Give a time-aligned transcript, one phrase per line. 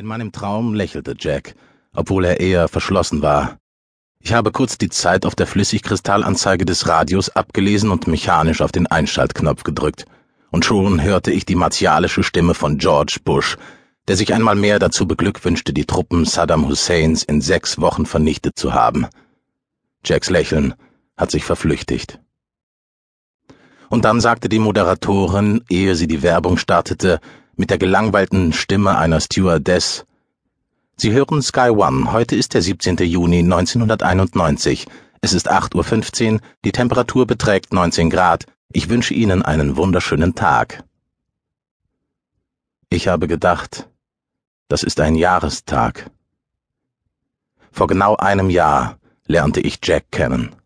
[0.00, 1.54] In meinem Traum lächelte Jack,
[1.94, 3.58] obwohl er eher verschlossen war.
[4.18, 8.86] Ich habe kurz die Zeit auf der Flüssigkristallanzeige des Radios abgelesen und mechanisch auf den
[8.86, 10.06] Einschaltknopf gedrückt.
[10.50, 13.58] Und schon hörte ich die martialische Stimme von George Bush,
[14.08, 18.72] der sich einmal mehr dazu beglückwünschte, die Truppen Saddam Husseins in sechs Wochen vernichtet zu
[18.72, 19.06] haben.
[20.02, 20.72] Jacks Lächeln
[21.18, 22.18] hat sich verflüchtigt.
[23.90, 27.20] Und dann sagte die Moderatorin, ehe sie die Werbung startete,
[27.60, 30.06] mit der gelangweilten Stimme einer Stewardess.
[30.96, 32.10] Sie hören Sky One.
[32.10, 32.96] Heute ist der 17.
[32.96, 34.86] Juni 1991.
[35.20, 36.40] Es ist 8.15 Uhr.
[36.64, 38.46] Die Temperatur beträgt 19 Grad.
[38.72, 40.84] Ich wünsche Ihnen einen wunderschönen Tag.
[42.88, 43.90] Ich habe gedacht,
[44.68, 46.10] das ist ein Jahrestag.
[47.72, 48.96] Vor genau einem Jahr
[49.26, 50.56] lernte ich Jack kennen.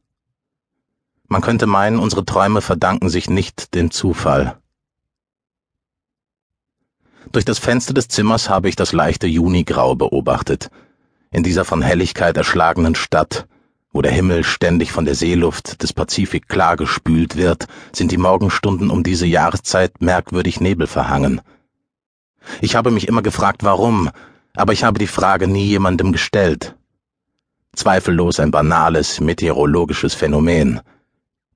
[1.26, 4.60] Man könnte meinen, unsere Träume verdanken sich nicht dem Zufall.
[7.32, 10.70] Durch das Fenster des Zimmers habe ich das leichte Junigrau beobachtet.
[11.30, 13.46] In dieser von Helligkeit erschlagenen Stadt,
[13.92, 19.02] wo der Himmel ständig von der Seeluft des Pazifik klargespült wird, sind die Morgenstunden um
[19.02, 21.40] diese Jahreszeit merkwürdig nebelverhangen.
[22.60, 24.10] Ich habe mich immer gefragt, warum,
[24.54, 26.76] aber ich habe die Frage nie jemandem gestellt.
[27.74, 30.80] Zweifellos ein banales meteorologisches Phänomen.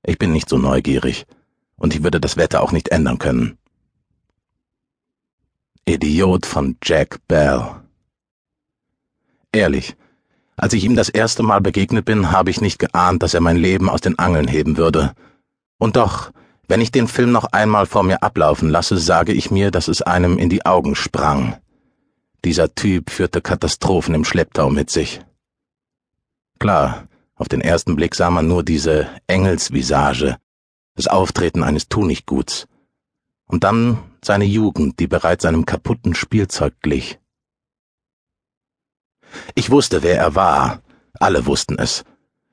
[0.03, 1.25] Ich bin nicht so neugierig,
[1.77, 3.57] und ich würde das Wetter auch nicht ändern können.
[5.89, 7.65] Idiot von Jack Bell.
[9.51, 9.95] Ehrlich,
[10.55, 13.57] als ich ihm das erste Mal begegnet bin, habe ich nicht geahnt, dass er mein
[13.57, 15.13] Leben aus den Angeln heben würde.
[15.79, 16.31] Und doch,
[16.67, 20.03] wenn ich den Film noch einmal vor mir ablaufen lasse, sage ich mir, dass es
[20.03, 21.57] einem in die Augen sprang.
[22.45, 25.21] Dieser Typ führte Katastrophen im Schlepptau mit sich.
[26.59, 30.37] Klar, auf den ersten Blick sah man nur diese Engelsvisage,
[30.95, 32.67] das Auftreten eines Tunichtguts.
[33.47, 37.19] Und dann seine Jugend, die bereits seinem kaputten Spielzeug glich.
[39.55, 40.81] Ich wusste, wer er war.
[41.19, 42.03] Alle wussten es.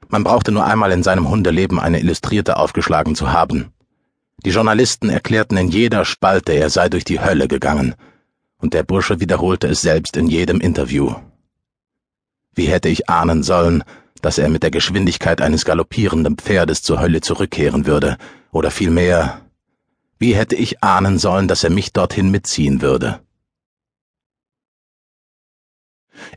[0.09, 3.73] Man brauchte nur einmal in seinem Hundeleben eine Illustrierte aufgeschlagen zu haben.
[4.45, 7.95] Die Journalisten erklärten in jeder Spalte, er sei durch die Hölle gegangen,
[8.59, 11.15] und der Bursche wiederholte es selbst in jedem Interview.
[12.55, 13.83] Wie hätte ich ahnen sollen,
[14.23, 18.19] dass er mit der Geschwindigkeit eines galoppierenden Pferdes zur Hölle zurückkehren würde,
[18.51, 19.41] oder vielmehr,
[20.19, 23.21] wie hätte ich ahnen sollen, dass er mich dorthin mitziehen würde?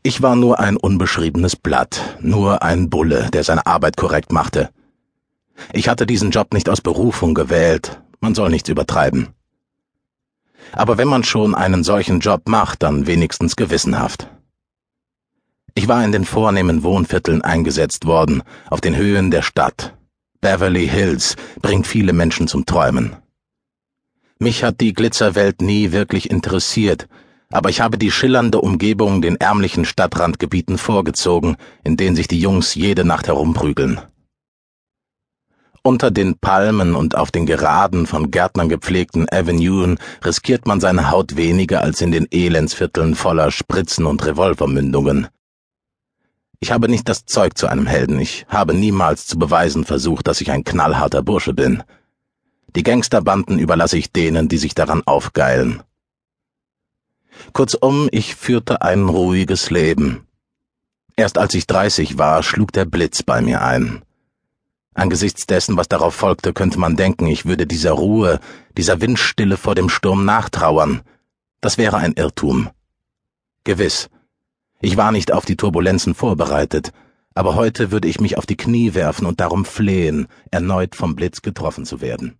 [0.04, 4.70] Ich war nur ein unbeschriebenes Blatt, nur ein Bulle, der seine Arbeit korrekt machte.
[5.74, 9.30] Ich hatte diesen Job nicht aus Berufung gewählt, man soll nichts übertreiben.
[10.72, 14.30] Aber wenn man schon einen solchen Job macht, dann wenigstens gewissenhaft.
[15.74, 19.96] Ich war in den vornehmen Wohnvierteln eingesetzt worden, auf den Höhen der Stadt.
[20.42, 23.16] Beverly Hills bringt viele Menschen zum Träumen.
[24.42, 27.10] Mich hat die Glitzerwelt nie wirklich interessiert,
[27.52, 32.74] aber ich habe die schillernde Umgebung den ärmlichen Stadtrandgebieten vorgezogen, in denen sich die Jungs
[32.74, 34.00] jede Nacht herumprügeln.
[35.84, 41.36] Unter den Palmen und auf den geraden, von Gärtnern gepflegten Avenuen riskiert man seine Haut
[41.36, 45.28] weniger als in den Elendsvierteln voller Spritzen und Revolvermündungen.
[46.62, 50.40] Ich habe nicht das Zeug zu einem Helden, ich habe niemals zu beweisen versucht, dass
[50.40, 51.84] ich ein knallharter Bursche bin.
[52.76, 55.84] Die Gangsterbanden überlasse ich denen, die sich daran aufgeilen.
[57.54, 60.28] Kurzum, ich führte ein ruhiges Leben.
[61.16, 64.04] Erst als ich dreißig war, schlug der Blitz bei mir ein.
[64.94, 68.40] Angesichts dessen, was darauf folgte, könnte man denken, ich würde dieser Ruhe,
[68.78, 71.02] dieser Windstille vor dem Sturm nachtrauern.
[71.62, 72.70] Das wäre ein Irrtum.
[73.64, 74.10] Gewiss.
[74.82, 76.92] Ich war nicht auf die Turbulenzen vorbereitet,
[77.36, 81.42] aber heute würde ich mich auf die Knie werfen und darum flehen, erneut vom Blitz
[81.42, 82.39] getroffen zu werden.